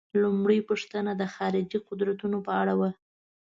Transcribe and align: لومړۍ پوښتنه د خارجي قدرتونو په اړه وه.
لومړۍ 0.21 0.59
پوښتنه 0.69 1.11
د 1.21 1.23
خارجي 1.35 1.79
قدرتونو 1.87 2.37
په 2.47 2.51
اړه 2.61 2.73
وه. 2.79 2.89